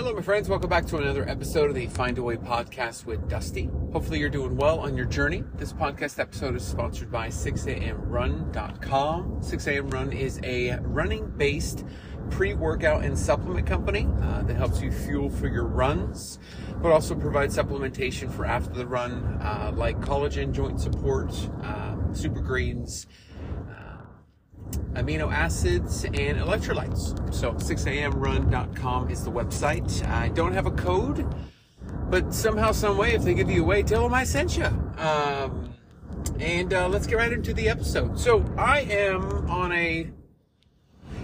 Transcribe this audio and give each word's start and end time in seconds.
Hello, 0.00 0.14
my 0.14 0.22
friends. 0.22 0.48
Welcome 0.48 0.70
back 0.70 0.86
to 0.86 0.96
another 0.96 1.28
episode 1.28 1.68
of 1.68 1.74
the 1.74 1.86
Find 1.88 2.16
a 2.16 2.22
Way 2.22 2.36
podcast 2.36 3.04
with 3.04 3.28
Dusty. 3.28 3.68
Hopefully, 3.92 4.18
you're 4.18 4.30
doing 4.30 4.56
well 4.56 4.80
on 4.80 4.96
your 4.96 5.04
journey. 5.04 5.44
This 5.56 5.74
podcast 5.74 6.18
episode 6.18 6.56
is 6.56 6.66
sponsored 6.66 7.12
by 7.12 7.28
6amrun.com. 7.28 9.40
6am 9.42 9.92
Run 9.92 10.10
is 10.14 10.40
a 10.42 10.78
running 10.80 11.28
based 11.36 11.84
pre 12.30 12.54
workout 12.54 13.04
and 13.04 13.18
supplement 13.18 13.66
company 13.66 14.08
uh, 14.22 14.40
that 14.44 14.56
helps 14.56 14.80
you 14.80 14.90
fuel 14.90 15.28
for 15.28 15.48
your 15.48 15.66
runs, 15.66 16.38
but 16.80 16.92
also 16.92 17.14
provides 17.14 17.54
supplementation 17.54 18.32
for 18.32 18.46
after 18.46 18.72
the 18.72 18.86
run, 18.86 19.22
uh, 19.42 19.70
like 19.74 20.00
collagen, 20.00 20.50
joint 20.50 20.80
support, 20.80 21.30
uh, 21.62 21.94
super 22.14 22.40
greens 22.40 23.06
amino 24.94 25.32
acids, 25.32 26.04
and 26.04 26.38
electrolytes. 26.38 27.32
So 27.32 27.52
6amrun.com 27.52 29.10
is 29.10 29.24
the 29.24 29.30
website. 29.30 30.06
I 30.08 30.28
don't 30.28 30.52
have 30.52 30.66
a 30.66 30.70
code, 30.70 31.26
but 32.08 32.34
somehow, 32.34 32.72
some 32.72 32.96
way, 32.96 33.14
if 33.14 33.22
they 33.22 33.34
give 33.34 33.50
you 33.50 33.62
away, 33.62 33.82
tell 33.82 34.02
them 34.02 34.14
I 34.14 34.24
sent 34.24 34.56
you. 34.56 34.66
Um, 34.98 35.74
and 36.38 36.72
uh, 36.72 36.88
let's 36.88 37.06
get 37.06 37.16
right 37.16 37.32
into 37.32 37.54
the 37.54 37.68
episode. 37.68 38.18
So 38.18 38.44
I 38.56 38.80
am 38.80 39.50
on 39.50 39.72
a 39.72 40.10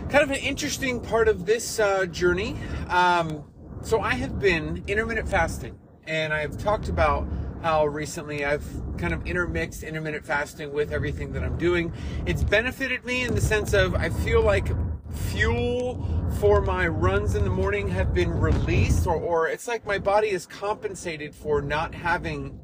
kind 0.09 0.23
of 0.23 0.30
an 0.30 0.37
interesting 0.37 1.01
part 1.01 1.29
of 1.29 1.47
this 1.47 1.79
uh, 1.80 2.07
journey. 2.07 2.57
Um, 2.88 3.45
so 3.83 4.01
I 4.01 4.15
have 4.15 4.38
been 4.38 4.85
intermittent 4.87 5.29
fasting, 5.29 5.79
and 6.07 6.33
I've 6.33 6.59
talked 6.59 6.88
about 6.88 7.27
how 7.62 7.87
recently 7.87 8.45
I've 8.45 8.65
kind 8.98 9.12
of 9.12 9.27
intermixed 9.27 9.83
intermittent 9.83 10.24
fasting 10.24 10.73
with 10.73 10.92
everything 10.92 11.33
that 11.33 11.42
I'm 11.42 11.56
doing. 11.56 11.92
It's 12.27 12.45
benefited 12.45 13.05
me 13.05 13.23
in 13.23 13.34
the 13.34 13.41
sense 13.41 13.73
of 13.73 13.95
I 13.95 14.10
feel 14.10 14.42
like 14.42 14.69
fuel 15.12 16.06
for 16.38 16.60
my 16.60 16.87
runs 16.87 17.34
in 17.34 17.45
the 17.45 17.51
morning 17.51 17.88
have 17.88 18.12
been 18.12 18.30
released, 18.30 19.06
or, 19.06 19.16
or 19.16 19.48
it's 19.48 19.66
like 19.66 19.87
my 19.87 19.98
body 19.98 20.29
is 20.29 20.46
compensated 20.46 21.34
for 21.34 21.62
not 21.62 21.95
having 21.95 22.60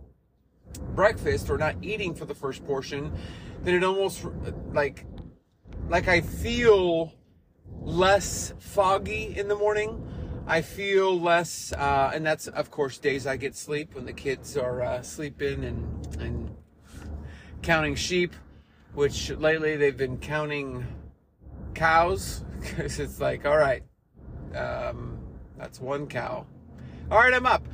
breakfast 0.95 1.51
or 1.51 1.59
not 1.59 1.77
eating 1.83 2.15
for 2.15 2.25
the 2.25 2.35
first 2.35 2.65
portion. 2.67 3.13
Then 3.63 3.75
it 3.75 3.85
almost 3.85 4.25
like 4.73 5.07
like 5.89 6.09
I 6.09 6.21
feel 6.21 7.13
less 7.81 8.55
foggy 8.59 9.37
in 9.37 9.49
the 9.49 9.57
morning 9.57 10.12
I 10.47 10.61
feel 10.61 11.19
less, 11.19 11.73
uh, 11.73 12.11
and 12.13 12.27
that's 12.27 12.49
of 12.49 12.71
course 12.71 12.99
days 12.99 13.27
I 13.27 13.37
get 13.37 13.55
sleep 13.55 13.95
when 13.95 14.07
the 14.07 14.13
kids 14.13 14.57
are 14.57 14.83
uh, 14.83 15.03
sleeping 15.03 15.65
and 15.65 16.17
and 16.21 16.57
counting 17.63 17.95
sheep, 17.95 18.35
which 18.93 19.31
lately 19.31 19.77
they've 19.77 19.97
been 19.97 20.19
counting 20.19 20.87
cows 21.75 22.45
because 22.61 22.99
it's 22.99 23.21
like, 23.21 23.47
all 23.47 23.57
right, 23.57 23.85
um, 24.55 25.19
that's 25.57 25.81
one 25.81 26.07
cow. 26.09 26.47
All 27.11 27.19
right, 27.19 27.33
I'm 27.33 27.47
up. 27.47 27.67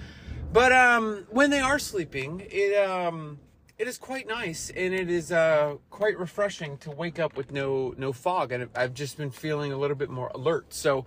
But 0.53 0.73
um, 0.73 1.27
when 1.31 1.51
they 1.51 1.61
are 1.61 1.79
sleeping, 1.79 2.47
it 2.51 2.77
um, 2.87 3.39
it 3.79 3.89
is 3.89 3.97
quite 3.97 4.27
nice 4.27 4.71
and 4.71 4.93
it 4.93 5.11
is 5.11 5.33
uh, 5.33 5.77
quite 5.89 6.19
refreshing 6.19 6.77
to 6.79 6.91
wake 6.91 7.19
up 7.19 7.37
with 7.37 7.51
no 7.51 7.95
no 7.97 8.13
fog, 8.13 8.53
and 8.53 8.69
I've 8.75 8.95
just 8.95 9.17
been 9.17 9.31
feeling 9.31 9.73
a 9.73 9.79
little 9.79 9.97
bit 9.97 10.11
more 10.11 10.31
alert. 10.35 10.75
So 10.75 11.07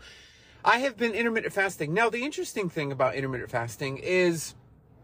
I 0.64 0.80
have 0.80 0.96
been 0.96 1.14
intermittent 1.14 1.54
fasting. 1.54 1.94
Now, 1.94 2.10
the 2.10 2.24
interesting 2.24 2.70
thing 2.70 2.92
about 2.92 3.16
intermittent 3.16 3.50
fasting 3.50 3.98
is 3.98 4.54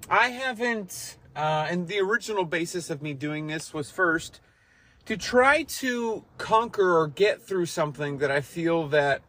I 0.09 0.29
haven't, 0.29 1.17
uh, 1.35 1.67
and 1.69 1.87
the 1.87 1.99
original 1.99 2.45
basis 2.45 2.89
of 2.89 3.01
me 3.01 3.13
doing 3.13 3.47
this 3.47 3.73
was 3.73 3.89
first 3.89 4.39
to 5.05 5.17
try 5.17 5.63
to 5.63 6.25
conquer 6.37 6.99
or 6.99 7.07
get 7.07 7.41
through 7.41 7.65
something 7.65 8.19
that 8.19 8.29
I 8.29 8.41
feel 8.41 8.87
that 8.89 9.21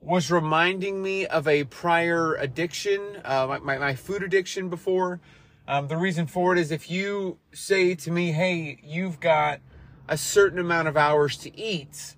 was 0.00 0.30
reminding 0.30 1.02
me 1.02 1.24
of 1.26 1.48
a 1.48 1.64
prior 1.64 2.34
addiction, 2.34 3.00
uh, 3.24 3.58
my, 3.62 3.78
my, 3.78 3.94
food 3.94 4.22
addiction 4.22 4.68
before. 4.68 5.20
Um, 5.66 5.88
the 5.88 5.96
reason 5.96 6.26
for 6.26 6.52
it 6.52 6.58
is 6.58 6.70
if 6.70 6.90
you 6.90 7.38
say 7.52 7.94
to 7.94 8.10
me, 8.10 8.32
hey, 8.32 8.78
you've 8.82 9.18
got 9.18 9.60
a 10.08 10.18
certain 10.18 10.58
amount 10.58 10.88
of 10.88 10.96
hours 10.98 11.38
to 11.38 11.58
eat, 11.58 12.16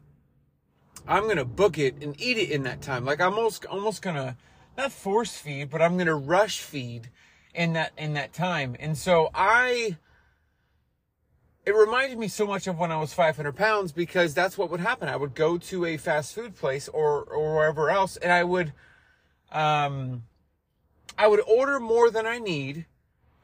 I'm 1.09 1.29
gonna 1.29 1.45
book 1.45 1.79
it 1.79 2.03
and 2.03 2.21
eat 2.21 2.39
it 2.39 2.51
in 2.51 2.65
that 2.65 2.83
time. 2.83 3.05
Like 3.05 3.21
I'm 3.21 3.35
almost 3.35 3.65
almost 3.67 4.03
gonna 4.03 4.37
not 4.77 4.93
force 4.93 5.37
feed, 5.37 5.71
but 5.71 5.81
I'm 5.81 5.97
gonna 5.97 6.17
rush 6.17 6.61
feed 6.61 7.11
in 7.55 7.73
that 7.75 7.93
in 7.97 8.15
that 8.15 8.33
time. 8.33 8.77
And 8.79 8.99
so 8.99 9.31
I 9.35 9.97
it 11.65 11.75
reminded 11.75 12.19
me 12.19 12.29
so 12.29 12.47
much 12.47 12.67
of 12.67 12.79
when 12.79 12.93
I 12.93 12.97
was 12.97 13.13
500 13.13 13.57
pounds 13.57 13.91
because 13.91 14.35
that's 14.35 14.57
what 14.57 14.71
would 14.71 14.81
happen. 14.81 15.09
I 15.09 15.17
would 15.17 15.35
go 15.35 15.59
to 15.59 15.85
a 15.85 15.97
fast 15.97 16.35
food 16.35 16.57
place 16.57 16.89
or 16.89 17.23
or 17.23 17.57
wherever 17.57 17.91
else, 17.91 18.17
and 18.17 18.33
I 18.33 18.45
would 18.45 18.73
um 19.53 20.25
I 21.17 21.29
would 21.29 21.41
order 21.41 21.79
more 21.79 22.11
than 22.11 22.27
I 22.27 22.39
need. 22.39 22.87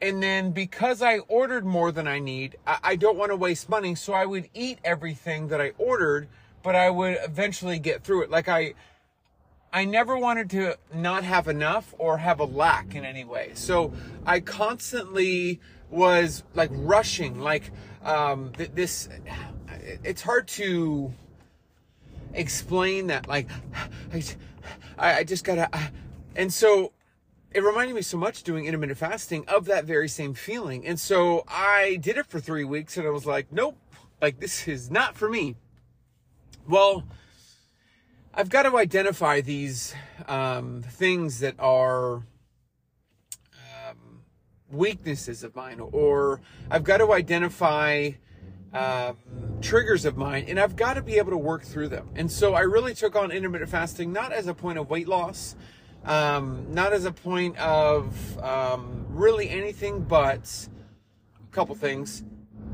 And 0.01 0.21
then 0.21 0.51
because 0.51 1.01
I 1.01 1.19
ordered 1.19 1.65
more 1.65 1.89
than 1.93 2.09
I 2.09 2.19
need, 2.19 2.57
I, 2.67 2.77
I 2.83 2.95
don't 2.97 3.17
want 3.17 3.31
to 3.31 3.37
waste 3.37 3.69
money. 3.69 3.95
So 3.95 4.11
I 4.11 4.25
would 4.25 4.49
eat 4.53 4.79
everything 4.83 5.47
that 5.47 5.61
I 5.61 5.71
ordered 5.77 6.27
but 6.63 6.75
I 6.75 6.89
would 6.89 7.17
eventually 7.23 7.77
get 7.77 8.03
through 8.03 8.23
it. 8.23 8.31
Like 8.31 8.47
I, 8.47 8.73
I 9.71 9.85
never 9.85 10.17
wanted 10.17 10.49
to 10.51 10.77
not 10.93 11.23
have 11.23 11.47
enough 11.47 11.93
or 11.97 12.17
have 12.17 12.39
a 12.39 12.45
lack 12.45 12.95
in 12.95 13.05
any 13.05 13.25
way. 13.25 13.51
So 13.53 13.93
I 14.25 14.39
constantly 14.39 15.59
was 15.89 16.43
like 16.55 16.69
rushing, 16.73 17.39
like 17.39 17.71
um, 18.03 18.51
th- 18.57 18.71
this. 18.73 19.09
It's 20.03 20.21
hard 20.21 20.47
to 20.49 21.11
explain 22.33 23.07
that. 23.07 23.27
Like 23.27 23.49
I, 24.97 25.19
I 25.19 25.23
just 25.23 25.43
gotta, 25.43 25.69
and 26.35 26.51
so 26.51 26.93
it 27.51 27.63
reminded 27.63 27.95
me 27.95 28.01
so 28.01 28.17
much 28.17 28.43
doing 28.43 28.65
intermittent 28.65 28.97
fasting 28.97 29.45
of 29.47 29.65
that 29.65 29.85
very 29.85 30.07
same 30.07 30.33
feeling. 30.33 30.85
And 30.85 30.99
so 30.99 31.43
I 31.47 31.97
did 32.01 32.17
it 32.17 32.25
for 32.25 32.39
three 32.39 32.63
weeks, 32.63 32.97
and 32.97 33.05
I 33.05 33.11
was 33.11 33.25
like, 33.25 33.51
nope, 33.51 33.77
like 34.21 34.39
this 34.39 34.67
is 34.67 34.89
not 34.89 35.15
for 35.15 35.29
me. 35.29 35.55
Well, 36.65 37.03
I've 38.33 38.47
got 38.47 38.63
to 38.63 38.77
identify 38.77 39.41
these 39.41 39.93
um, 40.29 40.81
things 40.81 41.39
that 41.41 41.55
are 41.59 42.23
um, 43.53 44.21
weaknesses 44.71 45.43
of 45.43 45.57
mine, 45.57 45.81
or 45.81 46.39
I've 46.71 46.85
got 46.85 46.97
to 46.97 47.11
identify 47.11 48.11
um, 48.71 49.17
triggers 49.59 50.05
of 50.05 50.15
mine, 50.15 50.45
and 50.47 50.57
I've 50.57 50.77
got 50.77 50.93
to 50.93 51.01
be 51.01 51.15
able 51.15 51.31
to 51.31 51.37
work 51.37 51.63
through 51.63 51.89
them. 51.89 52.09
And 52.15 52.31
so 52.31 52.53
I 52.53 52.61
really 52.61 52.95
took 52.95 53.17
on 53.17 53.29
intermittent 53.29 53.69
fasting 53.69 54.13
not 54.13 54.31
as 54.31 54.47
a 54.47 54.53
point 54.53 54.77
of 54.77 54.89
weight 54.89 55.09
loss, 55.09 55.57
um, 56.05 56.65
not 56.69 56.93
as 56.93 57.03
a 57.03 57.11
point 57.11 57.57
of 57.57 58.39
um, 58.39 59.05
really 59.09 59.49
anything 59.49 59.99
but 59.99 60.69
a 61.43 61.53
couple 61.53 61.75
things. 61.75 62.23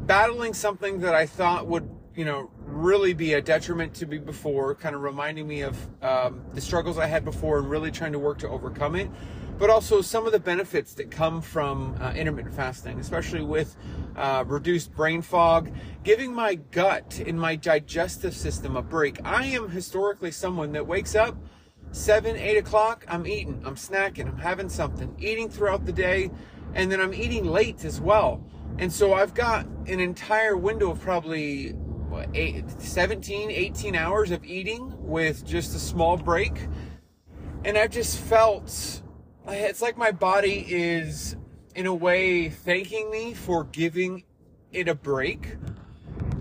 Battling 0.06 0.54
something 0.54 1.00
that 1.00 1.16
I 1.16 1.26
thought 1.26 1.66
would, 1.66 1.90
you 2.16 2.26
know, 2.26 2.52
really 2.80 3.14
be 3.14 3.34
a 3.34 3.42
detriment 3.42 3.94
to 3.96 4.06
me 4.06 4.18
before, 4.18 4.76
kind 4.76 4.96
of 4.96 5.02
reminding 5.02 5.48
me 5.48 5.62
of 5.62 5.78
um, 6.04 6.42
the 6.54 6.62
struggles 6.62 6.98
I 6.98 7.06
had 7.06 7.26
before 7.26 7.60
and 7.60 7.70
really 7.70 7.92
trying 7.92 8.14
to 8.14 8.20
work 8.20 8.40
to 8.40 8.50
overcome 8.50 8.96
it. 8.96 9.10
But 9.58 9.70
also 9.70 10.02
some 10.02 10.26
of 10.26 10.32
the 10.32 10.40
benefits 10.40 10.94
that 10.94 11.12
come 11.12 11.42
from 11.42 11.98
uh, 12.00 12.14
intermittent 12.14 12.56
fasting, 12.56 12.98
especially 13.00 13.42
with 13.42 13.76
uh, 14.16 14.46
reduced 14.48 14.96
brain 14.96 15.22
fog, 15.22 15.72
giving 16.04 16.34
my 16.34 16.56
gut 16.56 17.22
and 17.26 17.38
my 17.38 17.58
digestive 17.58 18.34
system 18.34 18.78
a 18.78 18.82
break. 18.82 19.20
I 19.26 19.46
am 19.46 19.70
historically 19.70 20.32
someone 20.32 20.72
that 20.72 20.88
wakes 20.88 21.14
up 21.14 21.36
seven, 21.92 22.38
eight 22.38 22.58
o'clock, 22.58 23.06
I'm 23.10 23.28
eating, 23.28 23.62
I'm 23.66 23.76
snacking, 23.76 24.28
I'm 24.28 24.38
having 24.38 24.70
something, 24.70 25.14
eating 25.20 25.50
throughout 25.50 25.86
the 25.86 25.92
day, 25.92 26.32
and 26.74 26.92
then 26.92 27.02
I'm 27.02 27.14
eating 27.14 27.46
late 27.46 27.84
as 27.84 28.00
well. 28.00 28.44
And 28.78 28.94
so 28.94 29.14
I've 29.14 29.34
got 29.34 29.66
an 29.88 30.00
entire 30.00 30.56
window 30.56 30.92
of 30.92 31.02
probably 31.02 31.74
eight, 32.34 32.70
17, 32.80 33.52
18 33.52 33.96
hours 33.96 34.32
of 34.32 34.44
eating 34.44 34.94
with 35.00 35.46
just 35.46 35.76
a 35.76 35.80
small 35.80 36.18
break. 36.18 36.68
And 37.64 37.78
I've 37.78 37.92
just 37.92 38.18
felt 38.18 39.02
it's 39.48 39.82
like 39.82 39.98
my 39.98 40.12
body 40.12 40.66
is, 40.70 41.36
in 41.76 41.86
a 41.86 41.94
way, 41.94 42.50
thanking 42.50 43.10
me 43.10 43.34
for 43.34 43.64
giving 43.66 44.24
it 44.72 44.88
a 44.88 44.96
break. 44.96 45.58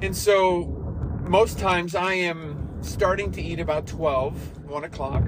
And 0.03 0.17
so 0.17 0.65
most 1.27 1.59
times 1.59 1.95
I 1.95 2.15
am 2.15 2.79
starting 2.83 3.33
to 3.33 3.43
eat 3.43 3.61
about 3.61 3.87
12, 3.87 4.65
1 4.65 4.85
o'clock. 4.85 5.25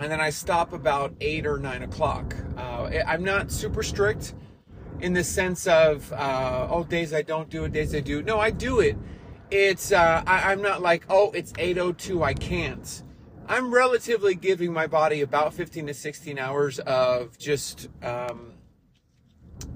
And 0.00 0.10
then 0.10 0.20
I 0.20 0.30
stop 0.30 0.72
about 0.72 1.14
8 1.20 1.46
or 1.46 1.58
9 1.58 1.82
o'clock. 1.82 2.34
Uh, 2.56 2.90
I'm 3.06 3.22
not 3.22 3.52
super 3.52 3.82
strict 3.82 4.34
in 5.00 5.12
the 5.12 5.24
sense 5.24 5.66
of 5.66 6.12
uh, 6.12 6.68
oh 6.70 6.84
days 6.84 7.12
I 7.12 7.22
don't 7.22 7.48
do 7.50 7.64
it, 7.64 7.72
days 7.72 7.94
I 7.94 8.00
do. 8.00 8.22
No, 8.22 8.38
I 8.38 8.50
do 8.50 8.80
it. 8.80 8.96
It's 9.50 9.92
uh, 9.92 10.22
I, 10.26 10.52
I'm 10.52 10.62
not 10.62 10.82
like 10.82 11.04
oh 11.08 11.30
it's 11.32 11.52
8:02 11.52 12.22
I 12.22 12.34
can't. 12.34 13.02
I'm 13.46 13.72
relatively 13.72 14.34
giving 14.34 14.72
my 14.72 14.86
body 14.86 15.20
about 15.20 15.52
15 15.52 15.88
to 15.88 15.94
16 15.94 16.38
hours 16.38 16.78
of 16.78 17.36
just 17.36 17.88
um, 18.02 18.54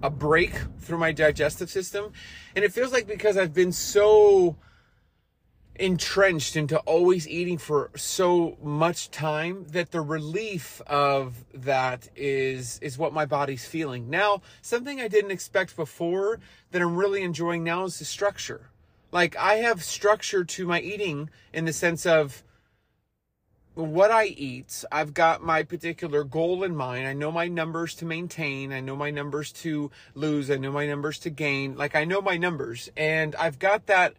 a 0.03 0.09
break 0.09 0.53
through 0.79 0.99
my 0.99 1.13
digestive 1.13 1.69
system, 1.69 2.13
and 2.57 2.65
it 2.65 2.73
feels 2.73 2.93
like 2.93 3.07
because 3.07 3.37
I've 3.37 3.53
been 3.53 3.73
so 3.73 4.57
entrenched 5.79 6.57
into 6.57 6.79
always 6.81 7.29
eating 7.29 7.57
for 7.57 7.91
so 7.95 8.57
much 8.63 9.11
time 9.11 9.67
that 9.71 9.93
the 9.93 10.01
relief 10.01 10.81
of 10.87 11.45
that 11.55 12.09
is 12.17 12.79
is 12.81 12.99
what 12.99 13.13
my 13.13 13.25
body's 13.25 13.67
feeling. 13.67 14.11
Now, 14.11 14.43
something 14.61 15.01
I 15.01 15.09
didn't 15.09 15.31
expect 15.31 15.77
before 15.77 16.41
that 16.73 16.83
I'm 16.83 16.97
really 16.97 17.23
enjoying 17.23 17.63
now 17.65 17.85
is 17.85 17.99
the 17.99 18.05
structure. 18.05 18.71
Like 19.13 19.37
I 19.37 19.57
have 19.57 19.83
structure 19.83 20.45
to 20.45 20.67
my 20.67 20.81
eating 20.81 21.31
in 21.53 21.65
the 21.65 21.73
sense 21.73 22.05
of 22.05 22.43
what 23.75 24.11
I 24.11 24.27
eat. 24.27 24.85
I've 24.91 25.15
got 25.15 25.43
my 25.43 25.63
particular 25.63 26.25
goal 26.25 26.65
in 26.65 26.75
mind. 26.75 27.07
I 27.07 27.13
know 27.13 27.31
my 27.31 27.47
numbers 27.47 27.95
to 27.97 28.05
maintain. 28.05 28.73
I 28.73 28.81
know 28.81 28.97
my 28.97 29.11
numbers 29.11 29.53
to 29.53 29.93
lose. 30.15 30.51
I 30.51 30.57
know 30.57 30.73
my 30.73 30.87
numbers 30.87 31.21
to 31.21 31.31
gain. 31.31 31.77
Like 31.77 31.95
I 31.95 32.05
know 32.05 32.21
my 32.21 32.37
numbers 32.37 32.91
and 32.97 33.37
I've 33.37 33.61
got 33.61 33.87
that 33.87 34.15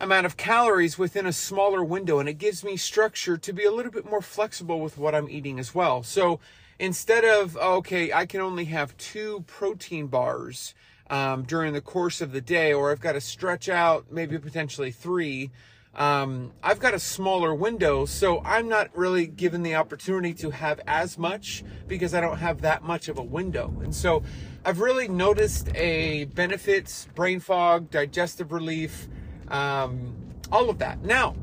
amount 0.00 0.26
of 0.26 0.36
calories 0.36 0.98
within 0.98 1.26
a 1.26 1.32
smaller 1.32 1.84
window 1.84 2.18
and 2.18 2.28
it 2.28 2.34
gives 2.34 2.64
me 2.64 2.76
structure 2.76 3.36
to 3.36 3.52
be 3.52 3.64
a 3.64 3.70
little 3.70 3.92
bit 3.92 4.08
more 4.08 4.20
flexible 4.20 4.80
with 4.80 4.98
what 4.98 5.14
I'm 5.14 5.28
eating 5.28 5.58
as 5.58 5.74
well. 5.74 6.02
So 6.02 6.40
instead 6.78 7.24
of, 7.24 7.56
okay, 7.56 8.12
I 8.12 8.26
can 8.26 8.40
only 8.40 8.66
have 8.66 8.96
two 8.96 9.44
protein 9.46 10.08
bars 10.08 10.74
um, 11.10 11.42
during 11.42 11.72
the 11.72 11.80
course 11.80 12.20
of 12.20 12.32
the 12.32 12.40
day, 12.40 12.72
or 12.72 12.90
I've 12.90 13.00
got 13.00 13.12
to 13.12 13.20
stretch 13.20 13.68
out 13.68 14.06
maybe 14.10 14.38
potentially 14.38 14.90
three, 14.90 15.50
um, 15.94 16.50
I've 16.62 16.80
got 16.80 16.94
a 16.94 16.98
smaller 16.98 17.54
window, 17.54 18.04
so 18.04 18.40
I'm 18.44 18.68
not 18.68 18.90
really 18.96 19.26
given 19.28 19.62
the 19.62 19.76
opportunity 19.76 20.34
to 20.34 20.50
have 20.50 20.80
as 20.88 21.16
much 21.16 21.62
because 21.86 22.14
I 22.14 22.20
don't 22.20 22.38
have 22.38 22.62
that 22.62 22.82
much 22.82 23.08
of 23.08 23.18
a 23.18 23.22
window. 23.22 23.72
And 23.82 23.94
so 23.94 24.24
I've 24.64 24.80
really 24.80 25.06
noticed 25.06 25.68
a 25.76 26.24
benefits, 26.24 27.06
brain 27.14 27.38
fog, 27.38 27.90
digestive 27.90 28.50
relief, 28.50 29.08
um, 29.54 30.16
all 30.50 30.68
of 30.68 30.78
that. 30.78 31.02
Now, 31.02 31.36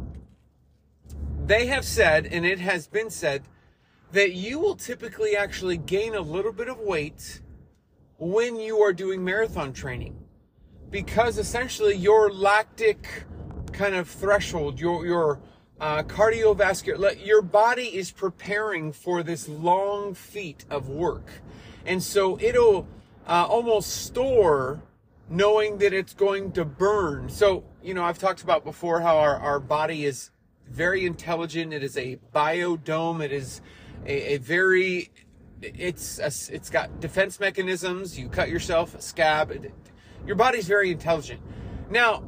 they 1.46 1.68
have 1.68 1.86
said, 1.86 2.26
and 2.26 2.46
it 2.46 2.60
has 2.60 2.88
been 2.88 3.10
said, 3.10 3.44
that 4.12 4.34
you 4.34 4.60
will 4.60 4.76
typically 4.76 5.38
actually 5.38 5.78
gain 5.78 6.16
a 6.16 6.22
little 6.22 6.52
bit 6.52 6.68
of 6.68 6.78
weight 6.80 7.40
when 8.18 8.60
you 8.60 8.80
are 8.82 8.92
doing 8.92 9.24
marathon 9.24 9.72
training 9.72 10.18
because 10.90 11.38
essentially 11.38 11.96
your 11.96 12.30
lactic 12.32 13.24
kind 13.72 13.96
of 13.96 14.10
threshold, 14.10 14.78
your, 14.80 15.06
your, 15.06 15.40
uh, 15.80 16.04
cardiovascular, 16.04 17.26
your 17.26 17.42
body 17.42 17.96
is 17.96 18.12
preparing 18.12 18.92
for 18.92 19.24
this 19.24 19.48
long 19.48 20.14
feat 20.14 20.66
of 20.70 20.90
work. 20.90 21.32
And 21.86 22.04
so 22.04 22.38
it'll 22.40 22.88
uh, 23.26 23.48
almost 23.50 24.06
store 24.06 24.82
knowing 25.32 25.78
that 25.78 25.94
it's 25.94 26.14
going 26.14 26.52
to 26.52 26.66
burn. 26.66 27.30
So, 27.30 27.64
you 27.82 27.94
know, 27.94 28.04
I've 28.04 28.20
talked 28.20 28.44
about 28.44 28.66
before 28.66 29.00
how 29.00 29.18
our, 29.18 29.38
our 29.38 29.60
body 29.60 30.06
is 30.06 30.30
very 30.70 31.06
intelligent. 31.06 31.74
It 31.74 31.84
is 31.84 31.98
a 31.98 32.20
biodome. 32.36 33.24
It 33.24 33.32
is 33.32 33.62
a, 34.06 34.34
a 34.34 34.38
very, 34.38 35.10
it's, 35.62 36.20
a, 36.20 36.54
it's 36.54 36.70
got 36.70 37.00
defense 37.00 37.40
mechanisms. 37.40 38.20
You 38.20 38.28
cut 38.28 38.50
yourself, 38.50 38.94
a 38.94 39.02
scab. 39.02 39.54
Your 40.28 40.36
body's 40.36 40.68
very 40.68 40.92
intelligent. 40.92 41.42
Now, 41.90 42.24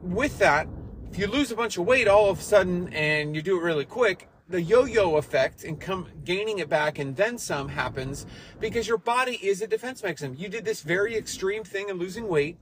with 0.00 0.38
that, 0.38 0.66
if 1.10 1.18
you 1.18 1.26
lose 1.26 1.52
a 1.52 1.56
bunch 1.56 1.76
of 1.76 1.84
weight 1.84 2.08
all 2.08 2.30
of 2.30 2.40
a 2.40 2.42
sudden 2.42 2.92
and 2.94 3.36
you 3.36 3.42
do 3.42 3.58
it 3.58 3.62
really 3.62 3.84
quick, 3.84 4.28
the 4.48 4.60
yo-yo 4.60 5.16
effect 5.16 5.64
and 5.64 5.80
come 5.80 6.06
gaining 6.24 6.58
it 6.58 6.68
back 6.68 6.98
and 6.98 7.16
then 7.16 7.38
some 7.38 7.68
happens 7.68 8.26
because 8.60 8.86
your 8.86 8.98
body 8.98 9.38
is 9.42 9.62
a 9.62 9.66
defense 9.66 10.02
mechanism. 10.02 10.36
You 10.38 10.48
did 10.48 10.64
this 10.64 10.82
very 10.82 11.16
extreme 11.16 11.64
thing 11.64 11.90
of 11.90 11.96
losing 11.96 12.28
weight 12.28 12.58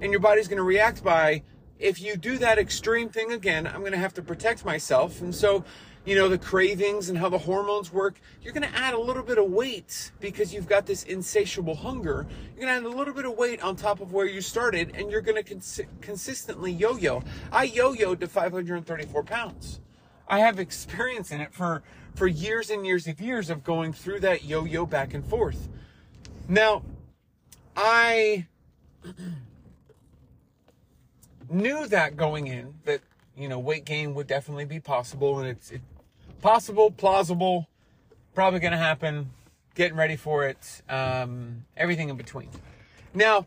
and 0.00 0.10
your 0.10 0.20
body's 0.20 0.48
going 0.48 0.56
to 0.56 0.62
react 0.62 1.04
by 1.04 1.42
if 1.78 2.00
you 2.00 2.16
do 2.16 2.38
that 2.38 2.58
extreme 2.58 3.10
thing 3.10 3.32
again, 3.32 3.66
I'm 3.66 3.80
going 3.80 3.92
to 3.92 3.98
have 3.98 4.14
to 4.14 4.22
protect 4.22 4.64
myself. 4.64 5.20
And 5.20 5.34
so, 5.34 5.62
you 6.06 6.14
know, 6.14 6.28
the 6.28 6.38
cravings 6.38 7.10
and 7.10 7.18
how 7.18 7.28
the 7.28 7.36
hormones 7.36 7.92
work, 7.92 8.18
you're 8.42 8.54
going 8.54 8.66
to 8.70 8.78
add 8.78 8.94
a 8.94 8.98
little 8.98 9.22
bit 9.22 9.36
of 9.36 9.50
weight 9.50 10.12
because 10.20 10.54
you've 10.54 10.68
got 10.68 10.86
this 10.86 11.02
insatiable 11.02 11.74
hunger. 11.74 12.26
You're 12.56 12.66
going 12.66 12.82
to 12.82 12.88
add 12.88 12.94
a 12.94 12.96
little 12.96 13.12
bit 13.12 13.26
of 13.26 13.36
weight 13.36 13.62
on 13.62 13.76
top 13.76 14.00
of 14.00 14.14
where 14.14 14.26
you 14.26 14.40
started 14.40 14.92
and 14.94 15.10
you're 15.10 15.20
going 15.20 15.36
to 15.36 15.42
cons- 15.42 15.80
consistently 16.00 16.72
yo-yo. 16.72 17.22
I 17.52 17.64
yo-yoed 17.64 18.20
to 18.20 18.26
534 18.26 19.22
pounds. 19.24 19.80
I 20.28 20.40
have 20.40 20.58
experience 20.58 21.30
in 21.30 21.40
it 21.40 21.52
for, 21.52 21.82
for 22.14 22.26
years 22.26 22.70
and 22.70 22.86
years 22.86 23.06
of 23.06 23.20
years 23.20 23.50
of 23.50 23.62
going 23.62 23.92
through 23.92 24.20
that 24.20 24.44
yo-yo 24.44 24.86
back 24.86 25.14
and 25.14 25.24
forth. 25.24 25.68
Now, 26.48 26.82
I 27.76 28.46
knew 31.48 31.86
that 31.86 32.16
going 32.16 32.46
in 32.46 32.74
that, 32.84 33.00
you 33.36 33.48
know, 33.48 33.58
weight 33.58 33.84
gain 33.84 34.14
would 34.14 34.26
definitely 34.26 34.64
be 34.64 34.80
possible 34.80 35.38
and 35.38 35.48
it's 35.48 35.70
it, 35.70 35.80
possible, 36.42 36.90
plausible, 36.90 37.68
probably 38.34 38.60
going 38.60 38.72
to 38.72 38.78
happen, 38.78 39.30
getting 39.74 39.96
ready 39.96 40.16
for 40.16 40.46
it, 40.46 40.82
um, 40.88 41.64
everything 41.76 42.08
in 42.08 42.16
between. 42.16 42.48
Now, 43.14 43.46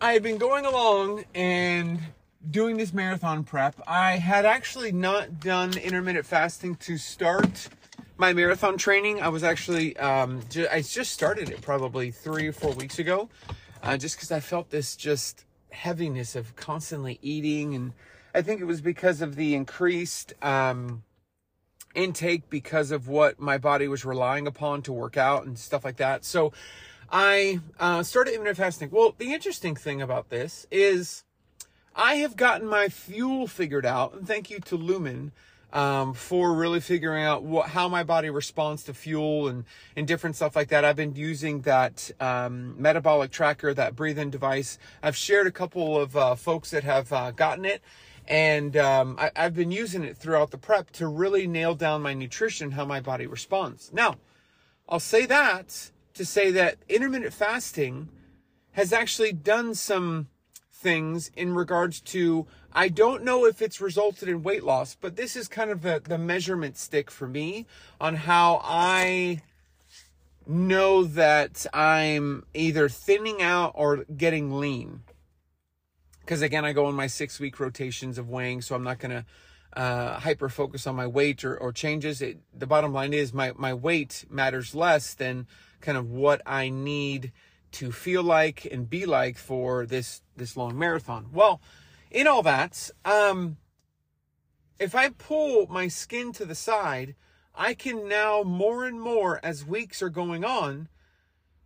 I 0.00 0.14
had 0.14 0.22
been 0.22 0.38
going 0.38 0.66
along 0.66 1.24
and 1.34 2.00
doing 2.50 2.76
this 2.76 2.92
marathon 2.92 3.44
prep, 3.44 3.80
I 3.86 4.16
had 4.16 4.44
actually 4.44 4.92
not 4.92 5.40
done 5.40 5.76
intermittent 5.78 6.26
fasting 6.26 6.76
to 6.76 6.98
start 6.98 7.68
my 8.16 8.32
marathon 8.32 8.76
training. 8.76 9.22
I 9.22 9.28
was 9.28 9.42
actually, 9.42 9.96
um, 9.96 10.42
ju- 10.50 10.68
I 10.70 10.82
just 10.82 11.12
started 11.12 11.50
it 11.50 11.60
probably 11.60 12.10
three 12.10 12.46
or 12.46 12.52
four 12.52 12.72
weeks 12.72 12.98
ago, 12.98 13.28
uh, 13.82 13.96
just 13.96 14.16
because 14.16 14.30
I 14.30 14.40
felt 14.40 14.70
this 14.70 14.96
just 14.96 15.44
heaviness 15.70 16.36
of 16.36 16.54
constantly 16.56 17.18
eating. 17.22 17.74
And 17.74 17.92
I 18.34 18.42
think 18.42 18.60
it 18.60 18.64
was 18.64 18.80
because 18.80 19.20
of 19.22 19.36
the 19.36 19.54
increased 19.54 20.34
um, 20.42 21.02
intake 21.94 22.48
because 22.50 22.90
of 22.90 23.08
what 23.08 23.40
my 23.40 23.58
body 23.58 23.88
was 23.88 24.04
relying 24.04 24.46
upon 24.46 24.82
to 24.82 24.92
work 24.92 25.16
out 25.16 25.44
and 25.46 25.58
stuff 25.58 25.84
like 25.84 25.96
that. 25.96 26.24
So 26.24 26.52
I 27.10 27.60
uh, 27.78 28.02
started 28.02 28.32
intermittent 28.32 28.58
fasting. 28.58 28.90
Well, 28.90 29.14
the 29.16 29.32
interesting 29.32 29.74
thing 29.74 30.00
about 30.00 30.28
this 30.30 30.66
is, 30.70 31.24
I 31.94 32.14
have 32.16 32.36
gotten 32.36 32.66
my 32.66 32.88
fuel 32.88 33.46
figured 33.46 33.84
out, 33.84 34.14
and 34.14 34.26
thank 34.26 34.50
you 34.50 34.60
to 34.60 34.76
Lumen 34.76 35.32
um, 35.72 36.14
for 36.14 36.54
really 36.54 36.80
figuring 36.80 37.24
out 37.24 37.42
what, 37.42 37.68
how 37.68 37.88
my 37.88 38.02
body 38.02 38.30
responds 38.30 38.84
to 38.84 38.94
fuel 38.94 39.48
and, 39.48 39.64
and 39.96 40.06
different 40.06 40.36
stuff 40.36 40.56
like 40.56 40.68
that. 40.68 40.84
I've 40.84 40.96
been 40.96 41.14
using 41.14 41.62
that 41.62 42.10
um, 42.20 42.80
metabolic 42.80 43.30
tracker, 43.30 43.74
that 43.74 43.96
breathe-in 43.96 44.30
device. 44.30 44.78
I've 45.02 45.16
shared 45.16 45.46
a 45.46 45.50
couple 45.50 45.98
of 45.98 46.16
uh, 46.16 46.34
folks 46.34 46.70
that 46.70 46.84
have 46.84 47.12
uh, 47.12 47.30
gotten 47.30 47.64
it, 47.64 47.82
and 48.26 48.76
um, 48.76 49.16
I, 49.18 49.30
I've 49.36 49.54
been 49.54 49.70
using 49.70 50.02
it 50.02 50.16
throughout 50.16 50.50
the 50.50 50.58
prep 50.58 50.90
to 50.92 51.06
really 51.06 51.46
nail 51.46 51.74
down 51.74 52.02
my 52.02 52.14
nutrition, 52.14 52.72
how 52.72 52.84
my 52.84 53.00
body 53.00 53.26
responds. 53.26 53.90
Now, 53.92 54.16
I'll 54.88 55.00
say 55.00 55.26
that 55.26 55.90
to 56.14 56.24
say 56.24 56.50
that 56.52 56.76
intermittent 56.88 57.32
fasting 57.32 58.08
has 58.72 58.92
actually 58.92 59.32
done 59.32 59.74
some 59.74 60.28
things 60.82 61.30
in 61.36 61.54
regards 61.54 62.00
to 62.00 62.46
I 62.72 62.88
don't 62.88 63.22
know 63.22 63.46
if 63.46 63.62
it's 63.62 63.80
resulted 63.80 64.28
in 64.28 64.42
weight 64.42 64.64
loss, 64.64 64.96
but 64.98 65.16
this 65.16 65.36
is 65.36 65.46
kind 65.46 65.70
of 65.70 65.82
the, 65.82 66.02
the 66.02 66.18
measurement 66.18 66.76
stick 66.76 67.10
for 67.10 67.28
me 67.28 67.66
on 68.00 68.16
how 68.16 68.60
I 68.64 69.42
know 70.46 71.04
that 71.04 71.66
I'm 71.72 72.44
either 72.54 72.88
thinning 72.88 73.42
out 73.42 73.72
or 73.74 74.04
getting 74.04 74.58
lean. 74.58 75.02
Because 76.20 76.42
again, 76.42 76.64
I 76.64 76.72
go 76.72 76.86
on 76.86 76.94
my 76.94 77.06
six 77.06 77.38
week 77.38 77.60
rotations 77.60 78.16
of 78.16 78.30
weighing, 78.30 78.62
so 78.62 78.74
I'm 78.74 78.84
not 78.84 78.98
going 78.98 79.10
to 79.10 79.24
uh, 79.78 80.20
hyper 80.20 80.48
focus 80.48 80.86
on 80.86 80.96
my 80.96 81.06
weight 81.06 81.44
or, 81.44 81.56
or 81.56 81.72
changes. 81.72 82.22
It, 82.22 82.38
the 82.54 82.66
bottom 82.66 82.92
line 82.92 83.12
is 83.12 83.32
my, 83.32 83.52
my 83.56 83.74
weight 83.74 84.24
matters 84.30 84.74
less 84.74 85.14
than 85.14 85.46
kind 85.80 85.98
of 85.98 86.10
what 86.10 86.40
I 86.46 86.68
need 86.68 87.32
to 87.72 87.92
feel 87.92 88.22
like 88.22 88.66
and 88.70 88.88
be 88.88 89.06
like 89.06 89.36
for 89.36 89.86
this 89.86 90.22
this 90.36 90.56
long 90.56 90.78
marathon. 90.78 91.26
Well, 91.32 91.60
in 92.10 92.26
all 92.26 92.42
that, 92.42 92.90
um, 93.04 93.56
if 94.78 94.94
I 94.94 95.10
pull 95.10 95.66
my 95.68 95.88
skin 95.88 96.32
to 96.32 96.44
the 96.44 96.54
side, 96.54 97.14
I 97.54 97.74
can 97.74 98.08
now 98.08 98.42
more 98.42 98.84
and 98.84 99.00
more 99.00 99.40
as 99.42 99.64
weeks 99.64 100.02
are 100.02 100.10
going 100.10 100.44
on 100.44 100.88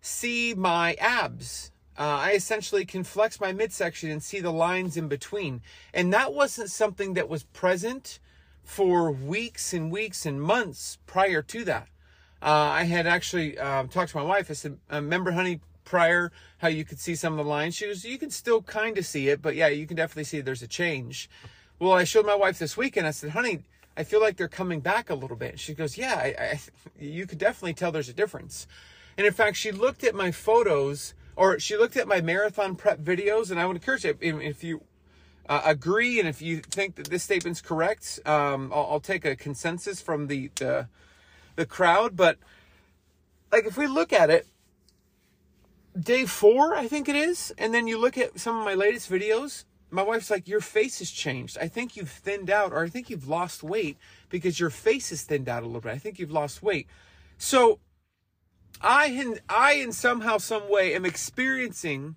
see 0.07 0.55
my 0.55 0.95
abs. 0.95 1.73
Uh, 1.99 2.03
I 2.03 2.33
essentially 2.33 2.85
can 2.85 3.05
flex 3.05 3.41
my 3.41 3.53
midsection 3.53 4.11
and 4.11 4.23
see 4.23 4.41
the 4.41 4.53
lines 4.53 4.97
in 4.97 5.09
between. 5.09 5.63
And 5.95 6.13
that 6.13 6.33
wasn't 6.33 6.71
something 6.71 7.15
that 7.15 7.29
was 7.29 7.45
present 7.45 8.21
for 8.63 9.11
weeks 9.11 9.73
and 9.73 9.91
weeks 9.91 10.27
and 10.27 10.41
months 10.41 10.99
prior 11.07 11.43
to 11.43 11.65
that. 11.65 11.89
Uh, 12.43 12.51
I 12.51 12.85
had 12.85 13.07
actually 13.07 13.59
uh, 13.59 13.85
talked 13.85 14.11
to 14.11 14.19
my 14.19 14.23
wife. 14.23 14.51
I 14.51 14.55
said, 14.55 14.79
"Remember, 14.91 15.33
honey, 15.33 15.61
prior, 15.87 16.31
how 16.59 16.69
you 16.69 16.85
could 16.85 17.01
see 17.01 17.15
some 17.15 17.33
of 17.33 17.39
the 17.39 17.51
line 17.51 17.71
shoes. 17.71 18.05
You 18.05 18.19
can 18.19 18.29
still 18.29 18.61
kind 18.61 18.99
of 18.99 19.07
see 19.07 19.29
it, 19.29 19.41
but 19.41 19.57
yeah, 19.57 19.69
you 19.69 19.87
can 19.87 19.97
definitely 19.97 20.25
see 20.25 20.43
there's 20.43 20.61
a 20.61 20.69
change. 20.69 21.31
Well, 21.79 21.93
I 21.93 22.05
showed 22.05 22.27
my 22.27 22.35
wife 22.35 22.59
this 22.59 22.77
weekend. 22.77 23.07
I 23.07 23.13
said, 23.13 23.31
honey, 23.31 23.61
I 23.97 24.05
feel 24.05 24.21
like 24.21 24.37
they're 24.37 24.49
coming 24.49 24.81
back 24.81 25.09
a 25.09 25.15
little 25.15 25.37
bit. 25.37 25.59
She 25.59 25.73
goes, 25.73 25.97
yeah, 25.97 26.17
I, 26.17 26.35
I, 26.39 26.61
you 27.03 27.27
could 27.27 27.39
definitely 27.39 27.73
tell 27.73 27.91
there's 27.91 28.11
a 28.11 28.13
difference. 28.15 28.67
And 29.17 29.27
in 29.27 29.33
fact, 29.33 29.57
she 29.57 29.73
looked 29.73 30.05
at 30.05 30.15
my 30.15 30.31
photos 30.31 31.15
or 31.37 31.59
she 31.59 31.79
looked 31.79 31.97
at 31.97 32.07
my 32.07 32.21
marathon 32.21 32.77
prep 32.77 33.01
videos 33.01 33.51
and 33.51 33.59
I 33.59 33.65
would 33.65 33.77
encourage 33.77 34.05
you, 34.05 34.19
if 34.21 34.63
you 34.63 34.83
uh, 35.49 35.63
agree, 35.65 36.19
and 36.19 36.29
if 36.29 36.43
you 36.43 36.59
think 36.59 36.97
that 36.97 37.07
this 37.09 37.23
statement's 37.23 37.63
correct, 37.63 38.21
um, 38.27 38.71
I'll, 38.75 38.89
I'll 38.93 39.01
take 39.01 39.25
a 39.25 39.37
consensus 39.37 40.03
from 40.03 40.27
the, 40.27 40.51
the 40.57 40.89
the 41.57 41.67
crowd. 41.67 42.17
But 42.17 42.39
like, 43.51 43.67
if 43.67 43.77
we 43.77 43.87
look 43.87 44.13
at 44.13 44.31
it, 44.31 44.47
day 45.99 46.27
four, 46.27 46.75
I 46.75 46.89
think 46.89 47.09
it 47.09 47.17
is, 47.17 47.53
and 47.59 47.73
then 47.73 47.87
you 47.87 47.99
look 47.99 48.19
at 48.19 48.39
some 48.39 48.59
of 48.59 48.65
my 48.65 48.75
latest 48.75 49.11
videos. 49.11 49.65
My 49.91 50.03
wife's 50.03 50.31
like, 50.31 50.49
your 50.49 50.61
face 50.61 50.99
has 50.99 51.11
changed. 51.11 51.57
I 51.59 51.69
think 51.69 51.97
you've 51.97 52.11
thinned 52.11 52.51
out, 52.51 52.73
or 52.73 52.85
I 52.85 52.89
think 52.89 53.09
you've 53.09 53.29
lost 53.29 53.63
weight 53.63 53.97
because 54.29 54.59
your 54.59 54.71
face 54.71 55.11
has 55.11 55.23
thinned 55.23 55.49
out 55.49 55.63
a 55.63 55.67
little 55.67 55.81
bit. 55.81 55.93
I 55.93 55.99
think 55.99 56.19
you've 56.19 56.33
lost 56.33 56.63
weight. 56.63 56.89
So, 57.39 57.79
I, 58.81 59.07
in, 59.07 59.39
I 59.49 59.75
in 59.75 59.93
somehow, 59.93 60.39
some 60.39 60.69
way, 60.71 60.95
am 60.95 61.07
experiencing 61.07 62.17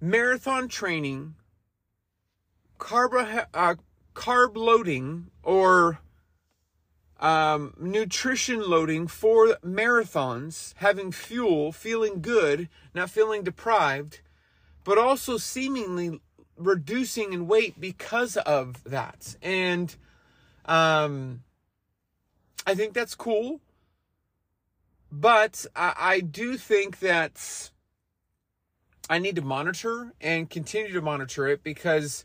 marathon 0.00 0.66
training 0.66 1.34
carb 2.78 3.46
uh, 3.52 3.74
carb 4.14 4.56
loading 4.56 5.26
or 5.42 6.00
um, 7.20 7.74
nutrition 7.78 8.68
loading 8.68 9.06
for 9.06 9.58
marathons, 9.64 10.72
having 10.76 11.12
fuel, 11.12 11.70
feeling 11.70 12.20
good, 12.20 12.68
not 12.94 13.10
feeling 13.10 13.42
deprived, 13.42 14.20
but 14.84 14.98
also 14.98 15.36
seemingly 15.36 16.20
reducing 16.56 17.32
in 17.32 17.46
weight 17.46 17.78
because 17.78 18.36
of 18.38 18.82
that. 18.84 19.36
And 19.42 19.94
um, 20.64 21.42
I 22.66 22.74
think 22.74 22.94
that's 22.94 23.14
cool. 23.14 23.60
But 25.12 25.66
I, 25.76 25.94
I 25.98 26.20
do 26.20 26.56
think 26.56 27.00
that 27.00 27.70
I 29.10 29.18
need 29.18 29.36
to 29.36 29.42
monitor 29.42 30.12
and 30.20 30.48
continue 30.48 30.92
to 30.92 31.02
monitor 31.02 31.48
it 31.48 31.62
because 31.62 32.24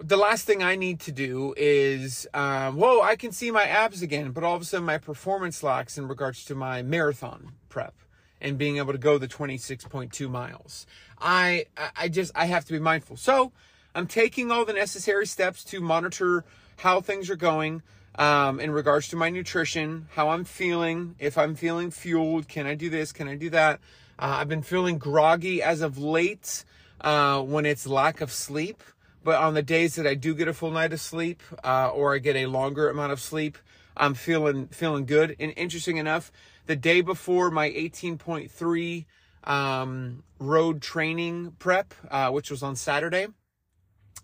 the 0.00 0.16
last 0.16 0.46
thing 0.46 0.62
I 0.62 0.76
need 0.76 1.00
to 1.00 1.12
do 1.12 1.54
is, 1.56 2.26
um, 2.34 2.76
whoa, 2.76 3.02
I 3.02 3.16
can 3.16 3.32
see 3.32 3.50
my 3.50 3.64
abs 3.64 4.02
again, 4.02 4.32
but 4.32 4.42
all 4.44 4.56
of 4.56 4.62
a 4.62 4.64
sudden 4.64 4.86
my 4.86 4.98
performance 4.98 5.62
lacks 5.62 5.98
in 5.98 6.08
regards 6.08 6.44
to 6.46 6.54
my 6.54 6.82
marathon 6.82 7.52
prep 7.68 7.94
and 8.40 8.58
being 8.58 8.78
able 8.78 8.92
to 8.92 8.98
go 8.98 9.18
the 9.18 9.28
26.2 9.28 10.28
miles. 10.28 10.86
I, 11.20 11.66
I 11.96 12.08
just, 12.08 12.32
I 12.34 12.46
have 12.46 12.64
to 12.66 12.72
be 12.72 12.78
mindful. 12.78 13.16
So 13.16 13.52
I'm 13.94 14.06
taking 14.06 14.50
all 14.50 14.64
the 14.64 14.72
necessary 14.72 15.26
steps 15.26 15.62
to 15.64 15.80
monitor 15.80 16.44
how 16.78 17.00
things 17.00 17.30
are 17.30 17.36
going. 17.36 17.82
Um, 18.14 18.60
in 18.60 18.72
regards 18.72 19.08
to 19.08 19.16
my 19.16 19.30
nutrition, 19.30 20.06
how 20.12 20.28
I'm 20.28 20.44
feeling, 20.44 21.14
if 21.18 21.38
I'm 21.38 21.54
feeling 21.54 21.90
fueled, 21.90 22.46
can 22.46 22.66
I 22.66 22.74
do 22.74 22.90
this? 22.90 23.10
Can 23.10 23.26
I 23.26 23.36
do 23.36 23.48
that? 23.50 23.80
Uh, 24.18 24.36
I've 24.38 24.50
been 24.50 24.62
feeling 24.62 24.98
groggy 24.98 25.62
as 25.62 25.80
of 25.80 25.96
late 25.96 26.66
uh, 27.00 27.40
when 27.40 27.64
it's 27.64 27.86
lack 27.86 28.20
of 28.20 28.30
sleep. 28.30 28.82
But 29.24 29.36
on 29.36 29.54
the 29.54 29.62
days 29.62 29.94
that 29.94 30.06
I 30.06 30.14
do 30.14 30.34
get 30.34 30.48
a 30.48 30.54
full 30.54 30.72
night 30.72 30.92
of 30.92 31.00
sleep, 31.00 31.42
uh, 31.62 31.90
or 31.90 32.14
I 32.14 32.18
get 32.18 32.36
a 32.36 32.46
longer 32.46 32.88
amount 32.88 33.12
of 33.12 33.20
sleep, 33.20 33.56
I'm 33.96 34.14
feeling 34.14 34.68
feeling 34.68 35.06
good. 35.06 35.36
And 35.38 35.52
interesting 35.56 35.96
enough, 35.96 36.32
the 36.66 36.76
day 36.76 37.00
before 37.00 37.50
my 37.50 37.70
18.3 37.70 39.04
um, 39.44 40.22
road 40.38 40.82
training 40.82 41.56
prep, 41.58 41.94
uh, 42.10 42.30
which 42.30 42.50
was 42.50 42.62
on 42.62 42.74
Saturday, 42.76 43.28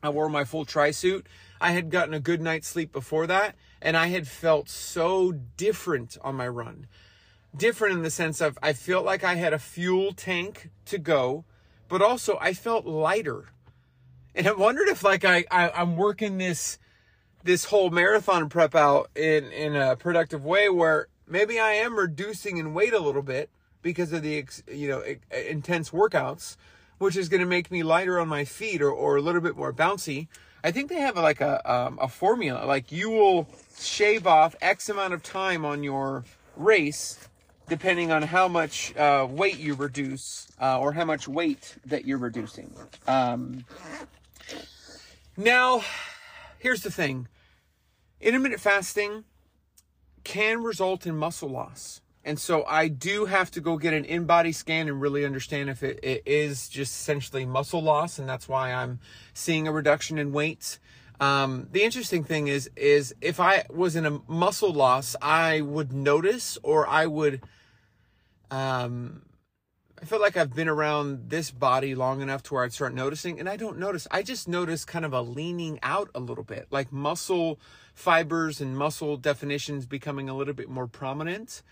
I 0.03 0.11
wore 0.11 0.29
my 0.29 0.45
full 0.45 0.65
tri 0.65 0.91
suit. 0.91 1.27
I 1.61 1.73
had 1.73 1.91
gotten 1.91 2.15
a 2.15 2.21
good 2.21 2.41
night's 2.41 2.69
sleep 2.69 2.93
before 2.93 3.27
that, 3.27 3.57
and 3.83 3.97
I 3.97 4.09
had 4.09 4.29
felt 4.29 4.69
so 4.69 5.33
different 5.33 6.17
on 6.23 6.37
my 6.37 6.47
run. 6.47 6.87
Different 7.57 7.97
in 7.97 8.03
the 8.03 8.11
sense 8.11 8.41
of 8.41 8.59
I 8.63 8.73
felt 8.73 9.05
like 9.05 9.25
I 9.25 9.35
had 9.35 9.53
a 9.53 9.59
fuel 9.59 10.13
tank 10.13 10.71
to 10.87 10.99
go, 10.99 11.45
but 11.89 12.03
also 12.03 12.39
I 12.41 12.53
felt 12.53 12.87
lighter 12.87 13.47
and 14.39 14.47
I 14.47 14.53
wondered 14.53 14.89
if 14.89 15.03
like 15.03 15.25
I, 15.25 15.45
I 15.51 15.71
I'm 15.71 15.97
working 15.97 16.39
this 16.39 16.79
this 17.43 17.67
whole 17.67 17.91
marathon 17.91 18.49
prep 18.49 18.75
out 18.75 19.11
in 19.17 19.45
in 19.53 19.75
a 19.77 19.97
productive 19.97 20.45
way 20.45 20.69
where 20.69 21.09
maybe 21.27 21.59
I 21.59 21.73
am 21.73 21.99
reducing 21.99 22.57
in 22.57 22.73
weight 22.73 22.93
a 22.93 23.01
little 23.01 23.23
bit 23.23 23.51
because 23.83 24.13
of 24.13 24.23
the 24.23 24.47
you 24.73 24.89
know 24.89 25.03
intense 25.33 25.91
workouts, 25.91 26.57
which 26.99 27.17
is 27.17 27.29
going 27.29 27.41
to 27.41 27.47
make 27.47 27.71
me 27.71 27.83
lighter 27.83 28.21
on 28.21 28.29
my 28.29 28.45
feet 28.45 28.81
or 28.81 28.91
or 28.91 29.17
a 29.17 29.21
little 29.21 29.41
bit 29.41 29.57
more 29.57 29.73
bouncy. 29.73 30.29
I 30.63 30.71
think 30.71 30.89
they 30.89 31.01
have 31.01 31.17
like 31.17 31.41
a 31.41 31.71
um, 31.71 31.99
a 32.01 32.09
formula 32.09 32.65
like 32.65 32.93
you 32.93 33.11
will 33.11 33.49
shave 33.77 34.27
off 34.27 34.55
X 34.61 34.89
amount 34.89 35.15
of 35.15 35.23
time 35.23 35.65
on 35.65 35.83
your 35.83 36.25
race 36.57 37.29
depending 37.69 38.11
on 38.11 38.23
how 38.23 38.49
much 38.49 38.97
uh, 38.97 39.27
weight 39.29 39.59
you 39.59 39.75
reduce 39.75 40.49
uh, 40.61 40.81
or 40.81 40.93
how 40.93 41.05
much 41.05 41.29
weight 41.29 41.77
that 41.85 42.07
you're 42.07 42.17
reducing. 42.19 42.73
Um, 43.07 43.67
now, 45.39 45.83
here's 46.59 46.83
the 46.83 46.91
thing 46.91 47.29
intermittent 48.21 48.61
fasting 48.61 49.25
can 50.25 50.63
result 50.63 51.07
in 51.07 51.17
muscle 51.17 51.49
loss. 51.49 52.01
And 52.25 52.39
so 52.39 52.65
I 52.67 52.89
do 52.89 53.25
have 53.27 53.51
to 53.53 53.61
go 53.61 53.79
get 53.79 53.95
an 53.95 54.05
in 54.05 54.27
body 54.27 54.53
scan 54.53 54.89
and 54.89 55.01
really 55.01 55.25
understand 55.25 55.71
if 55.71 55.83
it, 55.83 56.01
it 56.03 56.23
is 56.27 56.69
just 56.69 56.93
essentially 56.93 57.47
muscle 57.47 57.81
loss. 57.81 58.19
And 58.19 58.29
that's 58.29 58.49
why 58.49 58.73
I'm 58.73 58.99
seeing 59.33 59.67
a 59.67 59.73
reduction 59.73 60.19
in 60.19 60.33
weight. 60.33 60.79
Um, 61.21 61.69
the 61.73 61.83
interesting 61.83 62.25
thing 62.25 62.49
is, 62.49 62.69
is 62.77 63.15
if 63.21 63.41
I 63.41 63.65
was 63.71 63.97
in 63.97 64.05
a 64.05 64.21
muscle 64.29 64.73
loss, 64.73 65.17
I 65.23 65.63
would 65.63 65.93
notice 65.93 66.59
or 66.63 66.87
I 66.87 67.07
would, 67.07 67.43
um, 68.51 69.23
I 70.01 70.05
feel 70.05 70.21
like 70.21 70.37
I've 70.37 70.55
been 70.55 70.69
around 70.69 71.29
this 71.29 71.51
body 71.51 71.95
long 71.97 72.23
enough 72.23 72.45
to 72.45 72.55
where 72.55 72.65
I'd 72.65 72.73
start 72.73 72.95
noticing, 72.95 73.41
and 73.41 73.49
I 73.49 73.57
don't 73.57 73.79
notice. 73.79 74.07
I 74.11 74.23
just 74.23 74.47
notice 74.47 74.85
kind 74.85 75.05
of 75.05 75.13
a 75.13 75.21
leaning 75.21 75.81
out 75.83 76.09
a 76.15 76.21
little 76.21 76.45
bit, 76.45 76.69
like 76.71 76.93
muscle 76.93 77.59
fibers 77.95 78.61
and 78.61 78.79
muscle 78.79 79.17
definitions 79.17 79.87
becoming 79.87 80.29
a 80.29 80.37
little 80.37 80.55
bit 80.55 80.69
more 80.69 80.87
prominent. 80.87 81.63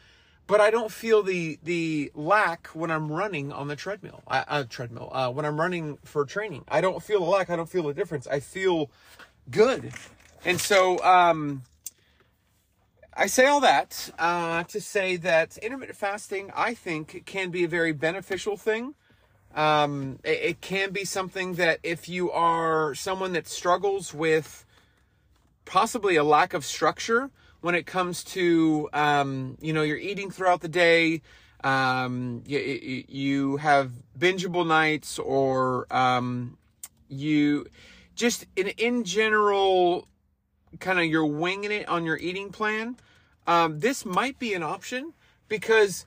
But 0.49 0.61
I 0.61 0.71
don't 0.71 0.90
feel 0.90 1.23
the 1.23 1.59
the 1.62 2.11
lack 2.14 2.68
when 2.68 2.90
I'm 2.90 3.12
running 3.12 3.52
on 3.52 3.68
the 3.68 3.76
treadmill. 3.76 4.23
Uh, 4.26 4.45
uh, 4.49 4.64
treadmill. 4.68 5.11
Uh, 5.12 5.30
when 5.30 5.45
I'm 5.45 5.61
running 5.61 5.99
for 6.04 6.25
training, 6.25 6.64
I 6.66 6.80
don't 6.80 7.02
feel 7.02 7.21
the 7.21 7.26
lack. 7.26 7.49
I 7.49 7.54
don't 7.54 7.68
feel 7.68 7.85
the 7.85 7.95
difference. 7.95 8.26
I 8.26 8.40
feel 8.40 8.90
good, 9.50 9.92
and 10.45 10.61
so 10.61 11.02
um, 11.04 11.62
I 13.19 13.29
say 13.29 13.47
all 13.47 13.61
that 13.61 14.11
uh, 14.19 14.65
to 14.65 14.79
say 14.79 15.17
that 15.17 15.57
intermittent 15.59 15.97
fasting, 15.97 16.51
I 16.55 16.75
think, 16.75 17.23
can 17.25 17.51
be 17.51 17.65
a 17.65 17.69
very 17.69 17.93
beneficial 17.93 18.59
thing. 18.59 18.95
Um, 19.55 20.19
it, 20.23 20.41
it, 20.43 20.61
can 20.61 20.93
be 20.93 21.07
something 21.07 21.55
that 21.55 21.79
if 21.83 22.11
you 22.11 22.31
are 22.31 22.95
someone 22.95 23.33
that 23.33 23.49
struggles 23.49 24.13
with 24.13 24.67
possibly 25.65 26.17
a 26.17 26.25
lack 26.25 26.53
of 26.53 26.63
structure 26.63 27.31
when 27.63 27.75
it 27.75 27.87
comes 27.87 28.23
to, 28.25 28.91
um, 28.93 29.57
you 29.63 29.73
know, 29.73 29.81
you're 29.81 29.97
eating 29.97 30.31
throughout 30.31 30.61
the 30.61 30.69
day, 30.69 31.23
um, 31.65 32.43
you, 32.45 33.05
you 33.09 33.57
have 33.57 33.93
bingeable 34.19 34.67
nights, 34.67 35.19
or 35.19 35.87
um, 35.91 36.59
you 37.09 37.65
just 38.15 38.45
in, 38.57 38.69
in 38.77 39.05
general, 39.05 40.07
kind 40.81 40.99
of 40.99 41.07
you're 41.07 41.25
winging 41.25 41.73
it 41.73 41.89
on 41.89 42.05
your 42.05 42.19
eating 42.19 42.53
plan 42.53 42.97
um, 43.47 43.81
this 43.81 44.05
might 44.05 44.38
be 44.38 44.55
an 44.55 44.62
option 44.62 45.12
because 45.49 46.07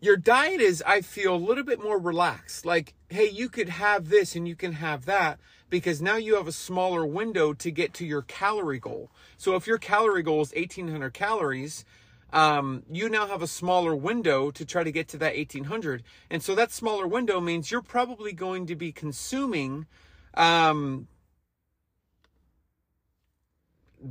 your 0.00 0.16
diet 0.16 0.60
is, 0.60 0.82
I 0.86 1.00
feel, 1.00 1.34
a 1.34 1.36
little 1.36 1.64
bit 1.64 1.82
more 1.82 1.98
relaxed. 1.98 2.66
Like, 2.66 2.94
hey, 3.08 3.28
you 3.28 3.48
could 3.48 3.70
have 3.70 4.08
this 4.10 4.36
and 4.36 4.46
you 4.46 4.54
can 4.54 4.72
have 4.72 5.06
that 5.06 5.38
because 5.70 6.02
now 6.02 6.16
you 6.16 6.36
have 6.36 6.46
a 6.46 6.52
smaller 6.52 7.06
window 7.06 7.52
to 7.54 7.70
get 7.70 7.94
to 7.94 8.06
your 8.06 8.22
calorie 8.22 8.78
goal. 8.78 9.10
So 9.38 9.56
if 9.56 9.66
your 9.66 9.78
calorie 9.78 10.22
goal 10.22 10.42
is 10.42 10.52
1800 10.54 11.14
calories, 11.14 11.84
um, 12.32 12.82
you 12.90 13.08
now 13.08 13.26
have 13.28 13.42
a 13.42 13.46
smaller 13.46 13.94
window 13.94 14.50
to 14.50 14.64
try 14.64 14.84
to 14.84 14.92
get 14.92 15.08
to 15.08 15.18
that 15.18 15.36
1800. 15.36 16.02
And 16.30 16.42
so 16.42 16.54
that 16.54 16.72
smaller 16.72 17.06
window 17.06 17.40
means 17.40 17.70
you're 17.70 17.80
probably 17.80 18.32
going 18.32 18.66
to 18.66 18.76
be 18.76 18.92
consuming 18.92 19.86
um, 20.34 21.08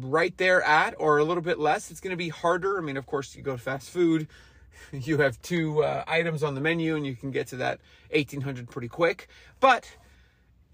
right 0.02 0.36
there 0.38 0.62
at 0.64 0.96
or 0.98 1.18
a 1.18 1.24
little 1.24 1.44
bit 1.44 1.60
less. 1.60 1.92
It's 1.92 2.00
going 2.00 2.12
to 2.12 2.18
be 2.18 2.30
harder. 2.30 2.78
I 2.78 2.82
mean, 2.82 2.98
of 2.98 3.06
course, 3.06 3.36
you 3.36 3.44
go 3.44 3.54
to 3.54 3.58
fast 3.58 3.90
food, 3.90 4.28
you 4.92 5.20
have 5.20 5.42
two 5.42 5.84
uh, 5.84 6.04
items 6.08 6.44
on 6.44 6.56
the 6.56 6.62
menu 6.62 6.96
and 6.96 7.06
you 7.06 7.16
can 7.16 7.32
get 7.32 7.48
to 7.48 7.58
that 7.58 7.80
1800 8.12 8.70
pretty 8.70 8.88
quick. 8.88 9.28
But 9.60 9.90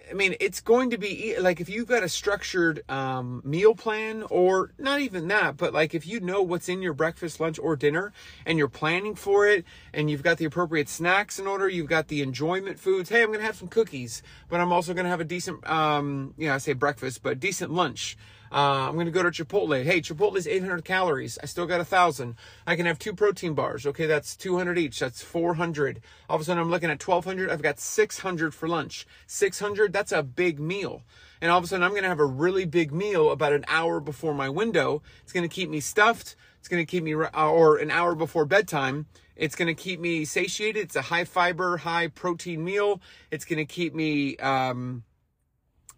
I 0.09 0.13
mean, 0.13 0.35
it's 0.39 0.59
going 0.59 0.89
to 0.89 0.97
be 0.97 1.37
like 1.39 1.61
if 1.61 1.69
you've 1.69 1.87
got 1.87 2.03
a 2.03 2.09
structured 2.09 2.83
um, 2.89 3.41
meal 3.45 3.75
plan, 3.75 4.23
or 4.29 4.71
not 4.79 5.01
even 5.01 5.27
that, 5.27 5.57
but 5.57 5.73
like 5.73 5.93
if 5.93 6.07
you 6.07 6.19
know 6.19 6.41
what's 6.41 6.67
in 6.67 6.81
your 6.81 6.93
breakfast, 6.93 7.39
lunch, 7.39 7.59
or 7.59 7.75
dinner, 7.75 8.11
and 8.45 8.57
you're 8.57 8.69
planning 8.69 9.13
for 9.13 9.45
it, 9.45 9.65
and 9.93 10.09
you've 10.09 10.23
got 10.23 10.37
the 10.37 10.45
appropriate 10.45 10.89
snacks 10.89 11.37
in 11.37 11.45
order, 11.45 11.69
you've 11.69 11.87
got 11.87 12.07
the 12.07 12.21
enjoyment 12.21 12.79
foods. 12.79 13.09
Hey, 13.09 13.21
I'm 13.21 13.27
going 13.27 13.39
to 13.39 13.45
have 13.45 13.55
some 13.55 13.67
cookies, 13.67 14.23
but 14.49 14.59
I'm 14.59 14.71
also 14.71 14.93
going 14.93 15.03
to 15.03 15.11
have 15.11 15.21
a 15.21 15.25
decent, 15.25 15.67
um, 15.69 16.33
you 16.37 16.47
know, 16.47 16.55
I 16.55 16.57
say 16.57 16.73
breakfast, 16.73 17.21
but 17.21 17.39
decent 17.39 17.71
lunch 17.71 18.17
Uh, 18.51 18.87
I'm 18.87 18.95
going 18.95 19.05
to 19.05 19.11
go 19.11 19.23
to 19.23 19.29
Chipotle. 19.29 19.83
Hey, 19.83 20.01
Chipotle's 20.01 20.47
800 20.47 20.83
calories. 20.83 21.37
I 21.41 21.45
still 21.45 21.65
got 21.65 21.81
a 21.81 21.85
thousand. 21.85 22.35
I 22.65 22.75
can 22.75 22.85
have 22.85 22.99
two 22.99 23.13
protein 23.13 23.53
bars. 23.53 23.85
Okay, 23.85 24.05
that's 24.05 24.35
200 24.35 24.77
each. 24.77 24.99
That's 24.99 25.21
400. 25.21 26.01
All 26.29 26.35
of 26.35 26.41
a 26.41 26.45
sudden, 26.45 26.61
I'm 26.61 26.71
looking 26.71 26.89
at 26.89 27.05
1200. 27.05 27.49
I've 27.49 27.61
got 27.61 27.79
600 27.79 28.53
for 28.53 28.67
lunch. 28.67 29.05
600. 29.27 29.93
That's 29.93 30.11
a 30.11 30.23
big 30.23 30.59
meal. 30.59 31.03
And 31.41 31.51
all 31.51 31.57
of 31.57 31.63
a 31.63 31.67
sudden, 31.67 31.83
I'm 31.83 31.91
going 31.91 32.03
to 32.03 32.09
have 32.09 32.19
a 32.19 32.25
really 32.25 32.65
big 32.65 32.91
meal 32.91 33.31
about 33.31 33.53
an 33.53 33.65
hour 33.67 33.99
before 33.99 34.33
my 34.33 34.49
window. 34.49 35.01
It's 35.23 35.31
going 35.31 35.47
to 35.47 35.53
keep 35.53 35.69
me 35.69 35.79
stuffed. 35.79 36.35
It's 36.59 36.67
going 36.67 36.85
to 36.85 36.89
keep 36.89 37.03
me, 37.03 37.13
or 37.13 37.77
an 37.77 37.91
hour 37.91 38.15
before 38.15 38.45
bedtime. 38.45 39.05
It's 39.35 39.55
going 39.55 39.67
to 39.67 39.73
keep 39.73 40.01
me 40.01 40.25
satiated. 40.25 40.83
It's 40.83 40.95
a 40.97 41.01
high 41.01 41.23
fiber, 41.23 41.77
high 41.77 42.07
protein 42.07 42.63
meal. 42.63 42.99
It's 43.31 43.45
going 43.45 43.57
to 43.57 43.65
keep 43.65 43.95
me, 43.95 44.35
um, 44.37 45.03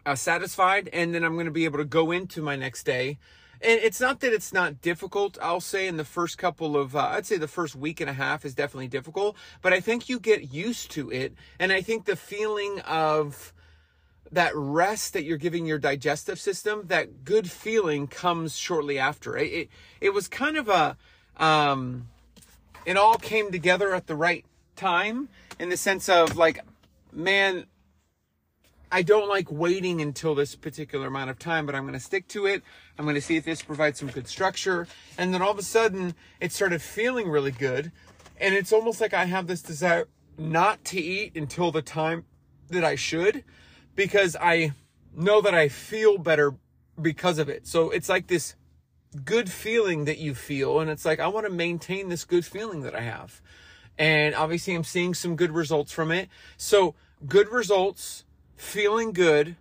uh, 0.04 0.14
satisfied, 0.14 0.88
and 0.92 1.14
then 1.14 1.24
I'm 1.24 1.34
going 1.34 1.46
to 1.46 1.52
be 1.52 1.64
able 1.64 1.78
to 1.78 1.84
go 1.84 2.10
into 2.10 2.42
my 2.42 2.56
next 2.56 2.84
day. 2.84 3.18
And 3.60 3.80
it's 3.80 4.00
not 4.00 4.20
that 4.20 4.32
it's 4.32 4.52
not 4.52 4.80
difficult. 4.80 5.38
I'll 5.40 5.60
say 5.60 5.86
in 5.86 5.96
the 5.96 6.04
first 6.04 6.36
couple 6.36 6.76
of, 6.76 6.96
uh, 6.96 7.10
I'd 7.12 7.26
say 7.26 7.36
the 7.36 7.46
first 7.46 7.76
week 7.76 8.00
and 8.00 8.10
a 8.10 8.12
half 8.12 8.44
is 8.44 8.54
definitely 8.54 8.88
difficult, 8.88 9.36
but 9.60 9.72
I 9.72 9.80
think 9.80 10.08
you 10.08 10.18
get 10.18 10.52
used 10.52 10.90
to 10.92 11.12
it. 11.12 11.34
And 11.60 11.72
I 11.72 11.80
think 11.80 12.04
the 12.04 12.16
feeling 12.16 12.80
of 12.80 13.52
that 14.32 14.52
rest 14.56 15.12
that 15.12 15.22
you're 15.24 15.38
giving 15.38 15.66
your 15.66 15.78
digestive 15.78 16.40
system, 16.40 16.84
that 16.86 17.24
good 17.24 17.50
feeling 17.50 18.08
comes 18.08 18.56
shortly 18.56 18.98
after. 18.98 19.36
It, 19.36 19.52
it, 19.52 19.68
it 20.00 20.10
was 20.10 20.26
kind 20.26 20.56
of 20.56 20.68
a, 20.68 20.96
um, 21.36 22.08
it 22.84 22.96
all 22.96 23.16
came 23.16 23.52
together 23.52 23.94
at 23.94 24.08
the 24.08 24.16
right 24.16 24.44
time 24.74 25.28
in 25.60 25.68
the 25.68 25.76
sense 25.76 26.08
of 26.08 26.36
like, 26.36 26.58
man, 27.12 27.66
I 28.94 29.00
don't 29.00 29.26
like 29.26 29.50
waiting 29.50 30.02
until 30.02 30.34
this 30.34 30.54
particular 30.54 31.06
amount 31.06 31.30
of 31.30 31.38
time, 31.38 31.64
but 31.64 31.74
I'm 31.74 31.84
going 31.84 31.94
to 31.94 32.00
stick 32.00 32.28
to 32.28 32.44
it. 32.44 32.62
I'm 32.98 33.06
going 33.06 33.14
to 33.14 33.22
see 33.22 33.36
if 33.36 33.44
this 33.46 33.62
provides 33.62 33.98
some 33.98 34.08
good 34.08 34.28
structure. 34.28 34.86
And 35.16 35.32
then 35.32 35.40
all 35.40 35.50
of 35.50 35.58
a 35.58 35.62
sudden, 35.62 36.14
it 36.40 36.52
started 36.52 36.82
feeling 36.82 37.30
really 37.30 37.52
good. 37.52 37.90
And 38.38 38.54
it's 38.54 38.70
almost 38.70 39.00
like 39.00 39.14
I 39.14 39.24
have 39.24 39.46
this 39.46 39.62
desire 39.62 40.08
not 40.36 40.84
to 40.86 41.00
eat 41.00 41.34
until 41.36 41.72
the 41.72 41.80
time 41.80 42.26
that 42.68 42.84
I 42.84 42.94
should 42.94 43.44
because 43.94 44.36
I 44.38 44.72
know 45.16 45.40
that 45.40 45.54
I 45.54 45.68
feel 45.68 46.18
better 46.18 46.54
because 47.00 47.38
of 47.38 47.48
it. 47.48 47.66
So 47.66 47.90
it's 47.90 48.10
like 48.10 48.26
this 48.26 48.56
good 49.24 49.50
feeling 49.50 50.04
that 50.04 50.18
you 50.18 50.34
feel. 50.34 50.80
And 50.80 50.90
it's 50.90 51.06
like, 51.06 51.18
I 51.18 51.28
want 51.28 51.46
to 51.46 51.52
maintain 51.52 52.10
this 52.10 52.24
good 52.24 52.44
feeling 52.44 52.82
that 52.82 52.94
I 52.94 53.00
have. 53.00 53.40
And 53.96 54.34
obviously, 54.34 54.74
I'm 54.74 54.84
seeing 54.84 55.14
some 55.14 55.34
good 55.34 55.50
results 55.50 55.92
from 55.92 56.10
it. 56.12 56.28
So, 56.56 56.94
good 57.26 57.48
results 57.50 58.24
feeling 58.62 59.12
good, 59.12 59.56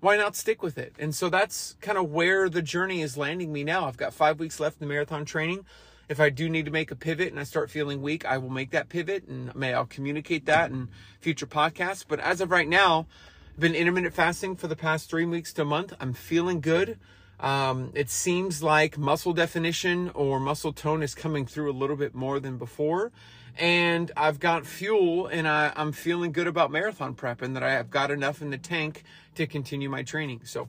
why 0.00 0.16
not 0.16 0.36
stick 0.36 0.62
with 0.62 0.78
it? 0.78 0.94
And 0.98 1.14
so 1.14 1.28
that's 1.28 1.76
kind 1.80 1.98
of 1.98 2.10
where 2.10 2.48
the 2.48 2.62
journey 2.62 3.02
is 3.02 3.16
landing 3.16 3.52
me 3.52 3.64
now. 3.64 3.86
I've 3.86 3.96
got 3.96 4.14
five 4.14 4.38
weeks 4.38 4.60
left 4.60 4.80
in 4.80 4.86
the 4.86 4.92
marathon 4.92 5.24
training. 5.24 5.66
If 6.08 6.20
I 6.20 6.30
do 6.30 6.48
need 6.48 6.66
to 6.66 6.70
make 6.70 6.92
a 6.92 6.96
pivot 6.96 7.28
and 7.28 7.40
I 7.40 7.42
start 7.42 7.68
feeling 7.68 8.00
weak, 8.00 8.24
I 8.24 8.38
will 8.38 8.48
make 8.48 8.70
that 8.70 8.88
pivot 8.88 9.26
and 9.26 9.54
may 9.56 9.74
I'll 9.74 9.86
communicate 9.86 10.46
that 10.46 10.70
in 10.70 10.88
future 11.20 11.46
podcasts. 11.46 12.04
But 12.06 12.20
as 12.20 12.40
of 12.40 12.50
right 12.50 12.68
now, 12.68 13.06
I've 13.54 13.60
been 13.60 13.74
intermittent 13.74 14.14
fasting 14.14 14.54
for 14.54 14.68
the 14.68 14.76
past 14.76 15.10
three 15.10 15.26
weeks 15.26 15.52
to 15.54 15.62
a 15.62 15.64
month. 15.64 15.92
I'm 15.98 16.12
feeling 16.12 16.60
good. 16.60 16.98
Um, 17.40 17.90
it 17.94 18.08
seems 18.08 18.62
like 18.62 18.96
muscle 18.96 19.32
definition 19.32 20.10
or 20.14 20.38
muscle 20.38 20.72
tone 20.72 21.02
is 21.02 21.14
coming 21.14 21.44
through 21.44 21.70
a 21.70 21.74
little 21.74 21.96
bit 21.96 22.14
more 22.14 22.38
than 22.38 22.56
before 22.56 23.10
and 23.58 24.10
I've 24.16 24.38
got 24.38 24.66
fuel 24.66 25.26
and 25.26 25.48
I, 25.48 25.72
am 25.76 25.92
feeling 25.92 26.32
good 26.32 26.46
about 26.46 26.70
marathon 26.70 27.14
prep 27.14 27.42
and 27.42 27.56
that 27.56 27.62
I 27.62 27.72
have 27.72 27.90
got 27.90 28.10
enough 28.10 28.42
in 28.42 28.50
the 28.50 28.58
tank 28.58 29.02
to 29.34 29.46
continue 29.46 29.88
my 29.88 30.02
training. 30.02 30.42
So 30.44 30.68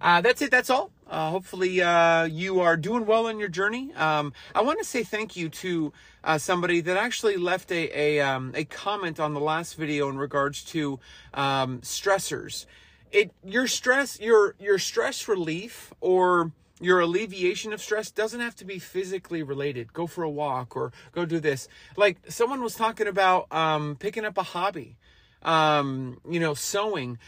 uh, 0.00 0.20
that's 0.20 0.42
it. 0.42 0.50
That's 0.50 0.70
all. 0.70 0.90
Uh, 1.08 1.30
hopefully, 1.30 1.80
uh, 1.80 2.24
you 2.24 2.60
are 2.60 2.76
doing 2.76 3.06
well 3.06 3.26
on 3.26 3.38
your 3.38 3.48
journey. 3.48 3.92
Um, 3.94 4.32
I 4.54 4.62
want 4.62 4.78
to 4.78 4.84
say 4.84 5.02
thank 5.02 5.36
you 5.36 5.48
to 5.48 5.92
uh, 6.22 6.38
somebody 6.38 6.80
that 6.82 6.96
actually 6.96 7.36
left 7.36 7.72
a 7.72 7.90
a, 7.98 8.20
um, 8.20 8.52
a, 8.54 8.64
comment 8.64 9.18
on 9.18 9.34
the 9.34 9.40
last 9.40 9.74
video 9.74 10.08
in 10.08 10.18
regards 10.18 10.62
to 10.64 11.00
um, 11.34 11.80
stressors. 11.80 12.66
It 13.10 13.32
your 13.42 13.66
stress 13.66 14.20
your 14.20 14.54
your 14.60 14.78
stress 14.78 15.26
relief 15.28 15.92
or 16.00 16.52
your 16.80 17.00
alleviation 17.00 17.72
of 17.72 17.80
stress 17.80 18.10
doesn't 18.10 18.40
have 18.40 18.54
to 18.56 18.64
be 18.64 18.78
physically 18.78 19.42
related. 19.42 19.92
Go 19.92 20.06
for 20.06 20.22
a 20.22 20.30
walk 20.30 20.76
or 20.76 20.92
go 21.12 21.24
do 21.24 21.40
this. 21.40 21.68
Like 21.96 22.18
someone 22.28 22.62
was 22.62 22.74
talking 22.74 23.06
about 23.06 23.52
um, 23.52 23.96
picking 23.96 24.24
up 24.24 24.38
a 24.38 24.42
hobby, 24.42 24.96
um, 25.42 26.20
you 26.28 26.40
know, 26.40 26.54
sewing, 26.54 27.18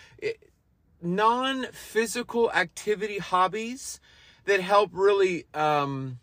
non 1.02 1.66
physical 1.72 2.50
activity 2.52 3.18
hobbies 3.18 4.00
that 4.44 4.60
help 4.60 4.90
really 4.92 5.46
um, 5.54 6.18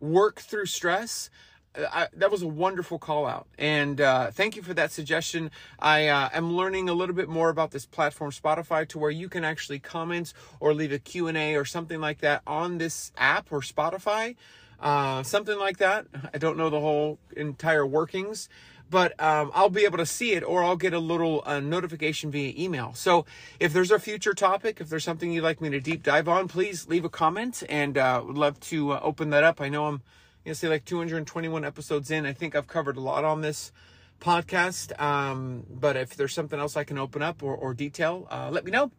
work 0.00 0.40
through 0.40 0.66
stress 0.66 1.30
I, 1.76 2.08
that 2.14 2.30
was 2.30 2.42
a 2.42 2.46
wonderful 2.46 2.98
call 2.98 3.26
out 3.26 3.46
and 3.58 4.00
uh, 4.00 4.30
thank 4.30 4.56
you 4.56 4.62
for 4.62 4.74
that 4.74 4.92
suggestion 4.92 5.50
i 5.78 6.06
uh, 6.06 6.28
am 6.32 6.56
learning 6.56 6.88
a 6.88 6.94
little 6.94 7.14
bit 7.14 7.28
more 7.28 7.48
about 7.48 7.72
this 7.72 7.84
platform 7.86 8.30
spotify 8.30 8.86
to 8.88 8.98
where 8.98 9.10
you 9.10 9.28
can 9.28 9.44
actually 9.44 9.80
comment 9.80 10.32
or 10.60 10.72
leave 10.72 10.92
a 10.92 10.98
q&a 10.98 11.56
or 11.56 11.64
something 11.64 12.00
like 12.00 12.20
that 12.20 12.42
on 12.46 12.78
this 12.78 13.12
app 13.16 13.50
or 13.50 13.60
spotify 13.60 14.36
uh, 14.80 15.22
something 15.22 15.58
like 15.58 15.78
that 15.78 16.06
i 16.32 16.38
don't 16.38 16.56
know 16.56 16.70
the 16.70 16.80
whole 16.80 17.18
entire 17.36 17.86
workings 17.86 18.48
but 18.90 19.20
um, 19.20 19.50
I'll 19.54 19.70
be 19.70 19.84
able 19.84 19.98
to 19.98 20.06
see 20.06 20.34
it 20.34 20.44
or 20.44 20.62
I'll 20.62 20.76
get 20.76 20.92
a 20.92 20.98
little 20.98 21.42
uh, 21.46 21.58
notification 21.58 22.30
via 22.30 22.52
email. 22.56 22.92
So 22.94 23.24
if 23.58 23.72
there's 23.72 23.90
a 23.90 23.98
future 23.98 24.34
topic, 24.34 24.80
if 24.80 24.88
there's 24.88 25.02
something 25.02 25.32
you'd 25.32 25.42
like 25.42 25.60
me 25.60 25.70
to 25.70 25.80
deep 25.80 26.02
dive 26.02 26.28
on, 26.28 26.48
please 26.48 26.86
leave 26.86 27.04
a 27.04 27.08
comment 27.08 27.62
and 27.68 27.98
uh, 27.98 28.22
would 28.24 28.38
love 28.38 28.60
to 28.60 28.92
uh, 28.92 29.00
open 29.02 29.30
that 29.30 29.42
up. 29.42 29.60
I 29.60 29.68
know 29.68 29.86
I'm 29.86 30.02
you 30.44 30.50
know, 30.50 30.54
say 30.54 30.68
like 30.68 30.84
221 30.84 31.64
episodes 31.64 32.10
in. 32.10 32.26
I 32.26 32.32
think 32.32 32.54
I've 32.54 32.66
covered 32.66 32.96
a 32.96 33.00
lot 33.00 33.24
on 33.24 33.40
this 33.40 33.72
podcast. 34.20 34.98
Um, 35.00 35.64
but 35.70 35.96
if 35.96 36.16
there's 36.16 36.32
something 36.32 36.58
else 36.58 36.76
I 36.76 36.84
can 36.84 36.98
open 36.98 37.22
up 37.22 37.42
or, 37.42 37.54
or 37.54 37.74
detail, 37.74 38.26
uh, 38.30 38.50
let 38.50 38.64
me 38.64 38.70
know. 38.70 38.90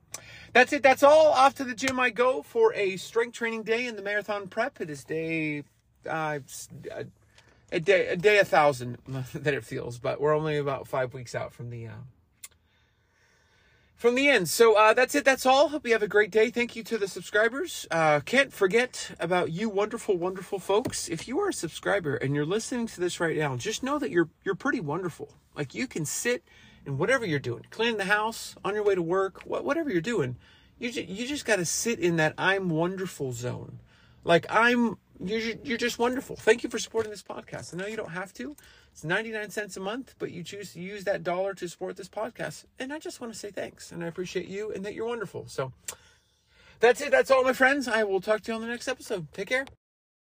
That's 0.53 0.73
it. 0.73 0.83
That's 0.83 1.03
all. 1.03 1.27
Off 1.27 1.55
to 1.55 1.63
the 1.63 1.75
gym 1.75 1.99
I 1.99 2.09
go 2.09 2.41
for 2.41 2.73
a 2.73 2.97
strength 2.97 3.33
training 3.33 3.63
day 3.63 3.85
in 3.85 3.95
the 3.95 4.01
marathon 4.01 4.47
prep. 4.47 4.79
It 4.79 4.89
is 4.89 5.03
day, 5.03 5.63
uh, 6.09 6.39
a 7.71 7.79
day, 7.79 8.07
a 8.07 8.15
day 8.15 8.39
a 8.39 8.45
thousand 8.45 8.97
that 9.33 9.53
it 9.53 9.63
feels, 9.63 9.99
but 9.99 10.21
we're 10.21 10.35
only 10.35 10.57
about 10.57 10.87
five 10.87 11.13
weeks 11.13 11.35
out 11.35 11.53
from 11.53 11.69
the, 11.69 11.87
uh, 11.87 11.91
from 13.95 14.15
the 14.15 14.27
end. 14.27 14.49
So 14.49 14.75
uh, 14.77 14.93
that's 14.93 15.15
it. 15.15 15.25
That's 15.25 15.45
all. 15.45 15.69
Hope 15.69 15.85
you 15.87 15.93
have 15.93 16.03
a 16.03 16.07
great 16.07 16.31
day. 16.31 16.49
Thank 16.49 16.75
you 16.75 16.83
to 16.83 16.97
the 16.97 17.07
subscribers. 17.07 17.87
Uh, 17.89 18.19
can't 18.19 18.51
forget 18.51 19.11
about 19.19 19.51
you, 19.51 19.69
wonderful, 19.69 20.17
wonderful 20.17 20.59
folks. 20.59 21.09
If 21.09 21.27
you 21.27 21.39
are 21.39 21.49
a 21.49 21.53
subscriber 21.53 22.15
and 22.15 22.35
you're 22.35 22.45
listening 22.45 22.87
to 22.87 23.01
this 23.01 23.19
right 23.19 23.37
now, 23.37 23.55
just 23.55 23.83
know 23.83 23.97
that 23.99 24.11
you're 24.11 24.29
you're 24.43 24.55
pretty 24.55 24.81
wonderful. 24.81 25.29
Like 25.55 25.73
you 25.73 25.87
can 25.87 26.05
sit 26.05 26.43
and 26.85 26.99
whatever 26.99 27.25
you're 27.25 27.39
doing, 27.39 27.65
cleaning 27.71 27.97
the 27.97 28.05
house, 28.05 28.55
on 28.63 28.75
your 28.75 28.83
way 28.83 28.95
to 28.95 29.01
work, 29.01 29.41
whatever 29.41 29.89
you're 29.89 30.01
doing, 30.01 30.35
you 30.77 30.91
just, 30.91 31.07
you 31.07 31.25
just 31.25 31.45
got 31.45 31.55
to 31.55 31.65
sit 31.65 31.99
in 31.99 32.17
that 32.17 32.35
I'm 32.37 32.69
wonderful 32.69 33.31
zone. 33.31 33.79
Like 34.23 34.45
I'm 34.49 34.97
you're, 35.23 35.55
you're 35.63 35.77
just 35.77 35.97
wonderful. 35.97 36.35
Thank 36.35 36.63
you 36.63 36.69
for 36.69 36.79
supporting 36.79 37.11
this 37.11 37.23
podcast. 37.23 37.73
I 37.73 37.77
know 37.77 37.87
you 37.87 37.95
don't 37.95 38.11
have 38.11 38.33
to. 38.33 38.55
It's 38.95 39.03
99 39.03 39.49
cents 39.49 39.75
a 39.75 39.81
month, 39.81 40.15
but 40.19 40.31
you 40.31 40.41
choose 40.41 40.71
to 40.71 40.79
use 40.79 41.03
that 41.03 41.21
dollar 41.21 41.53
to 41.55 41.67
support 41.67 41.97
this 41.97 42.07
podcast. 42.07 42.63
And 42.79 42.93
I 42.93 42.99
just 42.99 43.19
want 43.19 43.33
to 43.33 43.37
say 43.37 43.51
thanks. 43.51 43.91
And 43.91 44.01
I 44.01 44.07
appreciate 44.07 44.47
you 44.47 44.71
and 44.71 44.85
that 44.85 44.93
you're 44.93 45.05
wonderful. 45.05 45.47
So 45.49 45.73
that's 46.79 47.01
it. 47.01 47.11
That's 47.11 47.29
all, 47.29 47.43
my 47.43 47.51
friends. 47.51 47.89
I 47.89 48.05
will 48.05 48.21
talk 48.21 48.39
to 48.43 48.53
you 48.53 48.55
on 48.55 48.61
the 48.61 48.69
next 48.69 48.87
episode. 48.87 49.27
Take 49.33 49.49
care. 49.49 49.65